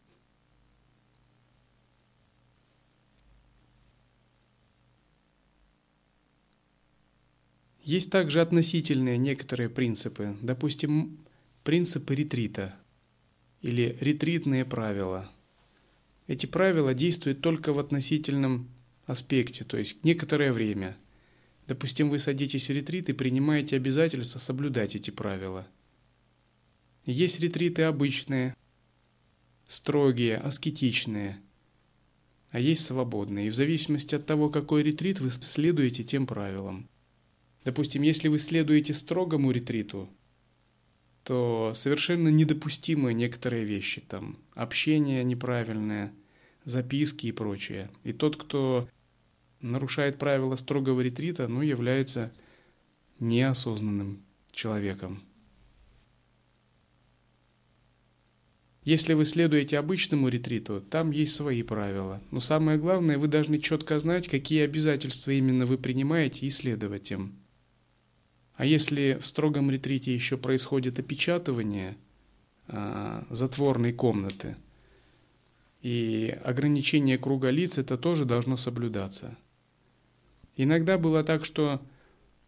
[7.84, 11.19] Есть также относительные некоторые принципы, допустим,
[11.63, 12.75] принципы ретрита
[13.61, 15.29] или ретритные правила–
[16.27, 18.69] эти правила действуют только в относительном
[19.05, 20.97] аспекте, то есть некоторое время.
[21.67, 25.67] Допустим, вы садитесь в ретрит и принимаете обязательство соблюдать эти правила.
[27.05, 28.55] Есть ретриты обычные,
[29.67, 31.41] строгие, аскетичные,
[32.51, 33.47] а есть свободные.
[33.47, 36.88] И в зависимости от того, какой ретрит, вы следуете тем правилам.
[37.64, 40.09] Допустим, если вы следуете строгому ретриту,
[41.24, 46.14] то совершенно недопустимы некоторые вещи, там общение неправильное,
[46.66, 47.89] записки и прочее.
[48.03, 48.89] И тот, кто
[49.61, 52.34] нарушает правила строгого ретрита, ну, является
[53.20, 55.24] неосознанным человеком.
[58.84, 62.22] Если вы следуете обычному ретриту, там есть свои правила.
[62.32, 67.43] Но самое главное, вы должны четко знать, какие обязательства именно вы принимаете и следовать им.
[68.56, 71.97] А если в строгом ретрите еще происходит опечатывание
[72.68, 74.56] а, затворной комнаты
[75.82, 79.36] и ограничение круга лиц, это тоже должно соблюдаться.
[80.56, 81.82] Иногда было так, что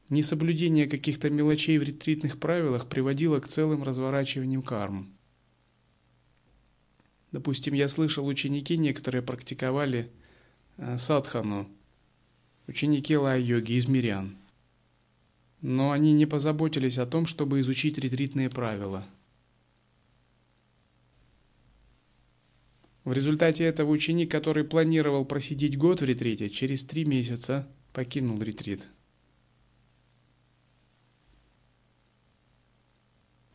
[0.10, 5.12] несоблюдение каких-то мелочей в ретритных правилах приводило к целым разворачиваниям карм.
[7.32, 10.12] Допустим, я слышал, ученики некоторые практиковали
[10.78, 11.68] а, садхану,
[12.68, 14.38] ученики лай-йоги из мирян–
[15.68, 19.04] но они не позаботились о том, чтобы изучить ретритные правила.
[23.04, 28.88] В результате этого ученик, который планировал просидеть год в ретрите, через три месяца покинул ретрит.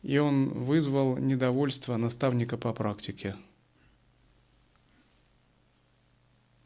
[0.01, 3.37] И он вызвал недовольство наставника по практике.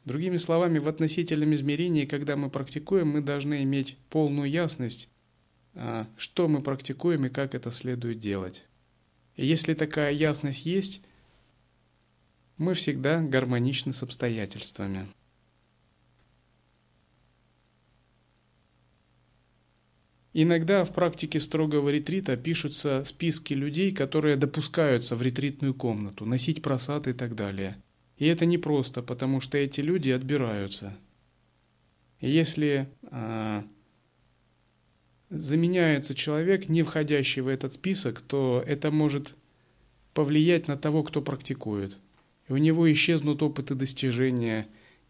[0.05, 5.07] Другими словами, в относительном измерении, когда мы практикуем, мы должны иметь полную ясность,
[6.17, 8.65] что мы практикуем и как это следует делать.
[9.35, 11.01] Если такая ясность есть,
[12.57, 15.07] мы всегда гармоничны с обстоятельствами.
[20.37, 27.07] Иногда в практике строгого ретрита пишутся списки людей, которые допускаются в ретритную комнату, носить просад
[27.07, 27.81] и так далее.
[28.17, 30.97] И это непросто, потому что эти люди отбираются.
[32.19, 33.65] Если а,
[35.39, 39.35] заменяется человек, не входящий в этот список, то это может
[40.13, 41.97] повлиять на того, кто практикует.
[42.47, 44.67] И у него исчезнут опыты достижения,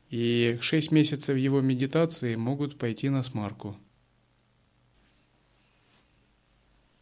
[0.09, 3.77] и шесть месяцев его медитации могут пойти на смарку.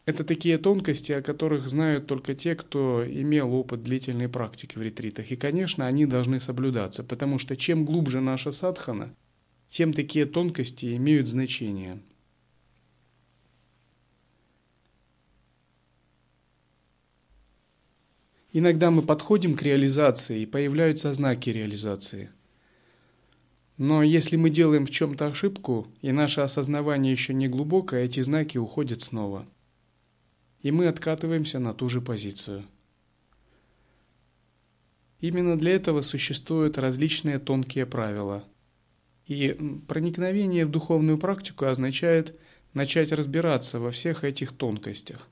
[0.06, 5.30] Это такие тонкости, о которых знают только те, кто имел опыт длительной практики в ретритах.
[5.30, 9.14] И, конечно, они должны соблюдаться, потому что чем глубже наша садхана,
[9.70, 12.02] тем такие тонкости имеют значение.
[18.54, 22.30] Иногда мы подходим к реализации, и появляются знаки реализации.
[23.76, 28.56] Но если мы делаем в чем-то ошибку, и наше осознавание еще не глубокое, эти знаки
[28.56, 29.46] уходят снова–
[30.64, 32.64] и мы откатываемся на ту же позицию.
[35.20, 38.44] Именно для этого существуют различные тонкие правила.
[39.26, 39.52] И
[39.86, 42.40] проникновение в духовную практику означает
[42.72, 45.28] начать разбираться во всех этих тонкостях.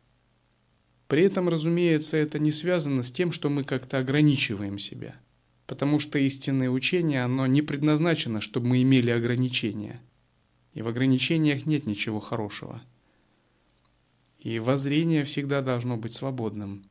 [1.13, 5.15] При этом, разумеется, это не связано с тем, что мы как-то ограничиваем себя.
[5.67, 10.01] Потому что истинное учение, оно не предназначено, чтобы мы имели ограничения.
[10.73, 12.81] И в ограничениях нет ничего хорошего–
[14.39, 16.83] и воззрение всегда должно быть свободным.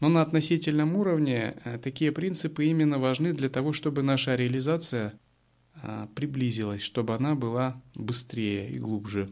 [0.00, 5.14] Но на относительном уровне э, такие принципы именно важны для того, чтобы наша реализация
[5.74, 9.30] а, приблизилась, чтобы она была быстрее и глубже.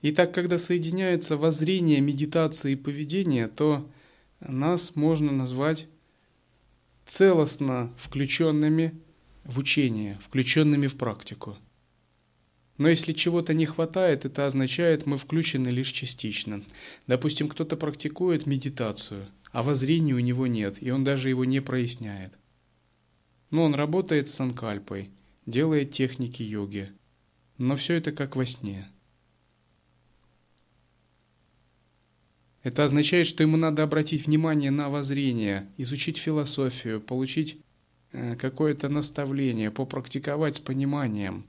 [0.00, 3.90] Итак, когда соединяются воззрение, медитация и поведение, то
[4.40, 5.88] нас можно назвать
[7.04, 9.00] целостно включенными
[9.44, 11.56] в учение, включенными в практику.
[12.76, 16.62] Но если чего-то не хватает, это означает, мы включены лишь частично.
[17.08, 22.38] Допустим, кто-то практикует медитацию, а воззрения у него нет, и он даже его не проясняет.
[23.50, 25.10] Но он работает с санкальпой,
[25.44, 26.92] делает техники йоги.
[27.56, 28.88] Но все это как во сне.
[32.62, 37.58] Это означает, что ему надо обратить внимание на воззрение, изучить философию, получить
[38.10, 41.44] Э, какое-то наставление, попрактиковать с пониманием.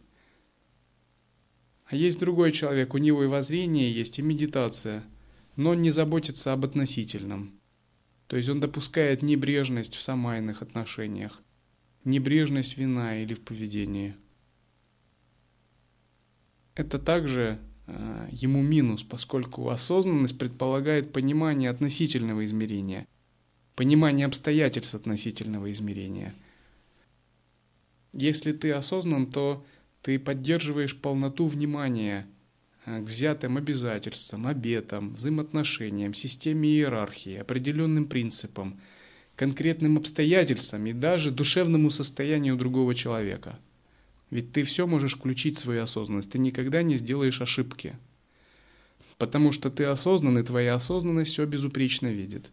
[1.85, 5.03] А есть другой человек, у него и воззрение есть, и медитация,
[5.55, 7.57] но он не заботится об относительном.
[8.27, 11.41] То есть он допускает небрежность в самайных отношениях,
[12.03, 14.15] небрежность вина или в поведении.
[16.75, 17.57] Это также
[18.31, 23.07] ему минус, поскольку осознанность предполагает понимание относительного измерения,
[23.75, 26.33] понимание обстоятельств относительного измерения–
[28.13, 29.65] если ты осознан, то
[30.01, 32.27] ты поддерживаешь полноту внимания
[32.85, 38.79] э, к взятым обязательствам, обетам, взаимоотношениям, системе иерархии, определенным принципам,
[39.35, 43.59] конкретным обстоятельствам и даже душевному состоянию другого человека.
[44.31, 47.97] Ведь ты все можешь включить в свою осознанность, ты никогда не сделаешь ошибки.
[49.17, 52.51] Потому что ты осознан, и твоя осознанность все безупречно видит.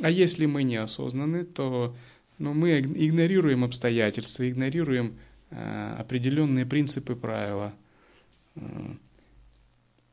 [0.00, 1.96] А если мы не осознаны, то
[2.38, 5.18] но мы игнорируем обстоятельства, игнорируем
[5.50, 7.72] э, определенные принципы правила,
[8.56, 8.60] э,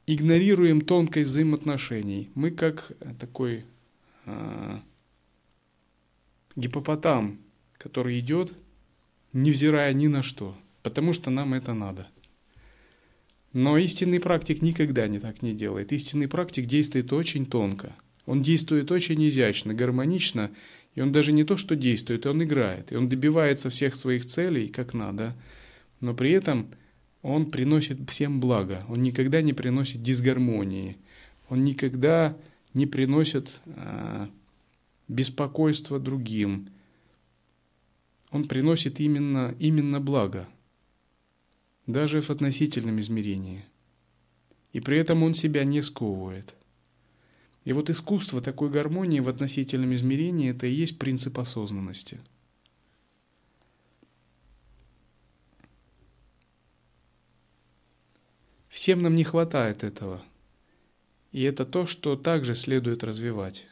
[0.06, 2.30] игнорируем тонкость взаимоотношений.
[2.36, 3.66] Мы как такой
[4.26, 4.80] э,
[6.56, 7.39] гипопотам,
[7.78, 8.54] который идет,
[9.34, 12.08] невзирая ни на что, потому что нам это надо.
[13.54, 15.92] Но истинный практик никогда не так не делает.
[15.92, 17.94] Истинный практик действует очень тонко.
[18.26, 20.52] Он действует очень изящно, гармонично
[20.96, 22.92] и он даже не то, что действует, он играет.
[22.92, 25.36] И он добивается всех своих целей, как надо.
[26.02, 26.68] Но при этом
[27.22, 28.86] он приносит всем благо.
[28.90, 30.98] Он никогда не приносит дисгармонии.
[31.50, 32.38] Он никогда
[32.74, 34.30] не приносит а,
[35.08, 36.70] беспокойства другим.
[38.32, 40.48] Он приносит именно, именно благо.
[41.86, 43.66] Даже в относительном измерении.
[44.72, 46.56] И при этом он себя не сковывает.
[47.66, 52.20] И вот искусство такой гармонии в относительном измерении– это и есть принцип осознанности.
[58.70, 60.24] Всем нам не хватает этого.
[61.34, 63.66] И это то, что также следует развивать.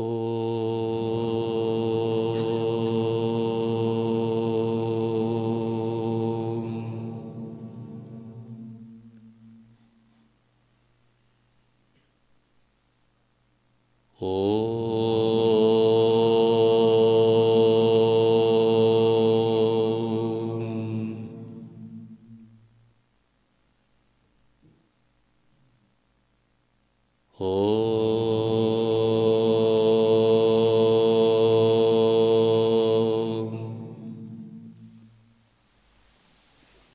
[0.00, 0.27] Oh.